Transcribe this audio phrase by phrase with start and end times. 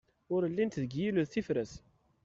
[0.35, 1.71] Ur llint deg yilel tifrat.